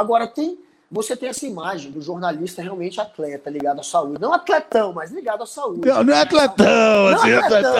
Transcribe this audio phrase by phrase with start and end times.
[0.00, 0.58] Agora tem
[0.90, 4.20] você tem essa imagem do jornalista realmente atleta, ligado à saúde.
[4.20, 5.86] Não atletão, mas ligado à saúde.
[5.86, 7.74] Não, não é atletão, não, assim, é atletão.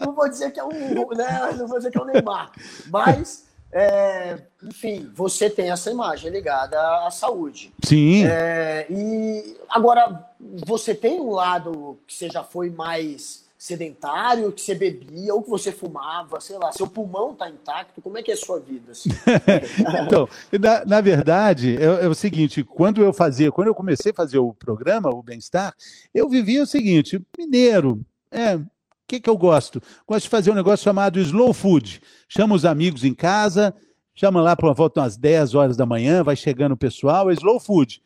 [0.00, 0.70] Não vou dizer que é um.
[1.14, 2.50] Né, não vou dizer que é um Neymar.
[2.86, 7.70] Mas, é, enfim, você tem essa imagem ligada à saúde.
[7.84, 8.24] Sim.
[8.24, 10.26] É, e agora,
[10.66, 15.48] você tem um lado que você já foi mais sedentário, que você bebia, ou que
[15.48, 18.90] você fumava, sei lá, seu pulmão está intacto, como é que é a sua vida?
[18.90, 19.08] Assim?
[20.04, 20.28] então,
[20.60, 24.38] na, na verdade, é, é, o seguinte, quando eu fazia, quando eu comecei a fazer
[24.38, 25.72] o programa, o Bem-Estar,
[26.12, 28.66] eu vivia o seguinte, mineiro, é, o
[29.06, 29.80] que, que eu gosto?
[30.08, 32.02] Gosto de fazer um negócio chamado slow food.
[32.28, 33.72] Chama os amigos em casa,
[34.12, 37.60] chama lá por volta umas 10 horas da manhã, vai chegando o pessoal, é slow
[37.60, 38.02] food.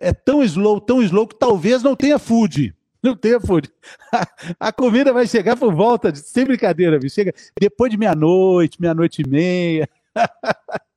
[0.00, 2.74] É tão slow, tão slow que talvez não tenha food.
[3.02, 3.70] Não tem food.
[4.58, 7.14] A comida vai chegar por volta, de, sem brincadeira, bicho.
[7.14, 9.88] Chega depois de meia-noite, meia-noite e meia.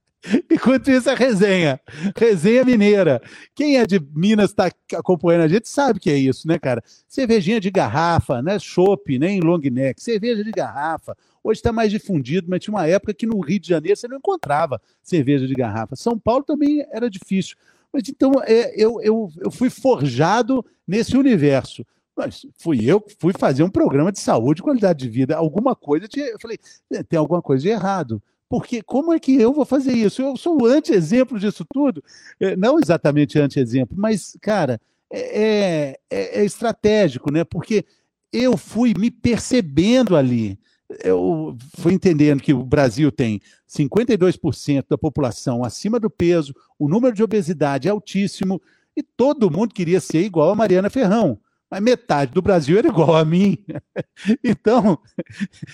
[0.50, 1.80] Enquanto isso, a resenha.
[2.16, 3.22] Resenha mineira.
[3.54, 6.82] Quem é de Minas está acompanhando a gente sabe que é isso, né, cara?
[7.08, 8.58] Cervejinha de garrafa, né?
[8.58, 10.02] Chopp, nem long neck.
[10.02, 11.16] Cerveja de garrafa.
[11.44, 14.18] Hoje está mais difundido, mas tinha uma época que no Rio de Janeiro você não
[14.18, 15.96] encontrava cerveja de garrafa.
[15.96, 17.58] São Paulo também era difícil.
[17.92, 21.86] Mas então é, eu, eu, eu fui forjado nesse universo.
[22.16, 25.36] Mas fui eu que fui fazer um programa de saúde e qualidade de vida.
[25.36, 26.60] Alguma coisa, eu falei,
[26.92, 28.22] é, tem alguma coisa de errado.
[28.48, 30.22] Porque como é que eu vou fazer isso?
[30.22, 32.04] Eu sou o anti-exemplo disso tudo.
[32.40, 34.80] É, não exatamente anti-exemplo, mas, cara,
[35.12, 37.44] é, é, é, é estratégico, né?
[37.44, 37.84] Porque
[38.32, 40.60] eu fui me percebendo ali
[41.04, 47.16] eu fui entendendo que o Brasil tem 52% da população acima do peso, o número
[47.16, 48.62] de obesidade é altíssimo,
[48.96, 51.40] e todo mundo queria ser igual a Mariana Ferrão.
[51.74, 53.58] Mas metade do Brasil era igual a mim.
[54.44, 55.00] Então,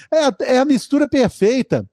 [0.10, 1.86] é, é a mistura perfeita.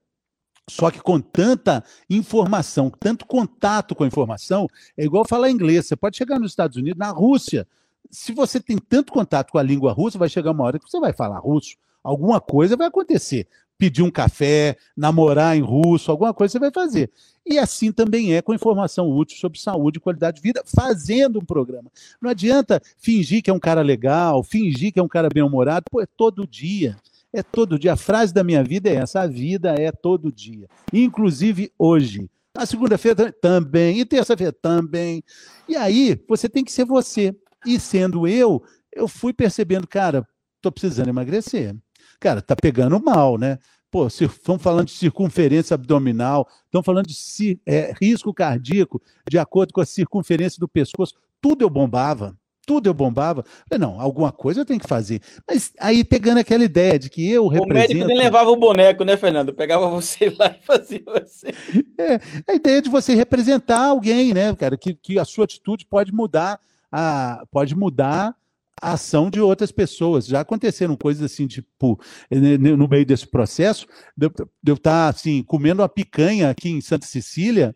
[0.70, 5.86] Só que com tanta informação, tanto contato com a informação, é igual falar inglês.
[5.86, 7.66] Você pode chegar nos Estados Unidos, na Rússia.
[8.08, 11.00] Se você tem tanto contato com a língua russa, vai chegar uma hora que você
[11.00, 11.76] vai falar russo
[12.06, 13.48] alguma coisa vai acontecer.
[13.78, 17.10] Pedir um café, namorar em russo, alguma coisa você vai fazer.
[17.44, 21.44] E assim também é com informação útil sobre saúde e qualidade de vida, fazendo um
[21.44, 21.90] programa.
[22.20, 26.00] Não adianta fingir que é um cara legal, fingir que é um cara bem-humorado, pô,
[26.00, 26.96] é todo dia.
[27.32, 27.92] É todo dia.
[27.92, 30.66] A frase da minha vida é essa: a vida é todo dia.
[30.92, 32.28] Inclusive hoje.
[32.56, 35.22] Na segunda-feira também, e terça-feira também.
[35.68, 37.36] E aí, você tem que ser você.
[37.66, 40.26] E sendo eu, eu fui percebendo, cara,
[40.56, 41.76] estou precisando emagrecer
[42.18, 43.58] cara, tá pegando mal, né?
[43.90, 49.80] Pô, estão falando de circunferência abdominal, estão falando de é, risco cardíaco de acordo com
[49.80, 51.14] a circunferência do pescoço.
[51.40, 53.44] Tudo eu bombava, tudo eu bombava.
[53.68, 55.20] Falei, não, alguma coisa eu tenho que fazer.
[55.48, 57.92] Mas aí pegando aquela ideia de que eu represento...
[57.92, 59.54] O médico nem levava o boneco, né, Fernando?
[59.54, 61.54] Pegava você lá e fazia você.
[61.96, 66.12] É, a ideia de você representar alguém, né, cara, que, que a sua atitude pode
[66.12, 66.58] mudar,
[66.90, 68.34] a, pode mudar
[68.80, 70.26] a ação de outras pessoas.
[70.26, 71.98] Já aconteceram coisas assim, tipo,
[72.30, 74.30] no meio desse processo, de
[74.66, 77.74] eu estar assim, comendo uma picanha aqui em Santa Cecília,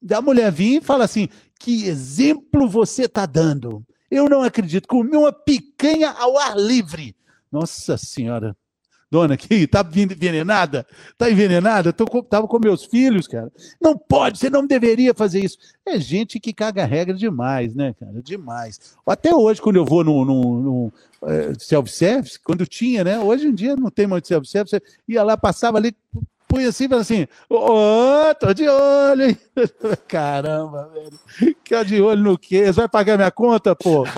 [0.00, 1.28] da mulher vir e fala assim:
[1.58, 3.84] que exemplo você está dando?
[4.10, 7.16] Eu não acredito, comi uma picanha ao ar livre.
[7.50, 8.56] Nossa Senhora,
[9.12, 10.86] dona aqui, tá envenenada?
[11.18, 11.92] Tá envenenada?
[11.92, 13.52] Tô com, tava com meus filhos, cara.
[13.78, 15.58] Não pode, você não deveria fazer isso.
[15.84, 18.22] É gente que caga regra demais, né, cara?
[18.22, 18.96] Demais.
[19.06, 20.90] Até hoje, quando eu vou no
[21.24, 23.18] é, self-service, quando tinha, né?
[23.18, 25.94] Hoje em dia não tem muito self-service, ia lá, passava ali,
[26.48, 29.36] punha assim falava assim: Ô, tô de olho, hein?
[30.08, 31.18] Caramba, velho.
[31.26, 32.64] Fica de olho no quê?
[32.64, 34.04] Você vai pagar minha conta, pô?